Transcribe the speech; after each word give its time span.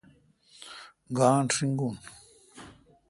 گانٹھ 1.17 1.53
رینگون؟ 1.57 1.95